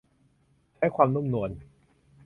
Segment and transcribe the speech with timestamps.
[0.75, 1.49] ใช้ความนุ่มนวล